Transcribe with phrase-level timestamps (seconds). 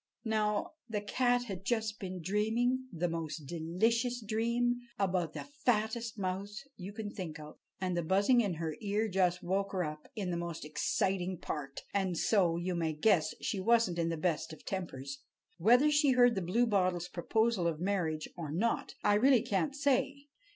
[0.25, 6.67] Now, the cat had just been dreaming the most delicious dream about the fattest mouse
[6.75, 10.31] you can think of, and the buzzing in her ear just woke her up in
[10.31, 11.83] the most exciting part.
[11.93, 15.19] And so, you may guess, she wasn't in the best of tempers.
[15.59, 20.29] Whether she heard the Bluebottle's proposal of marriage or not, I really can't say.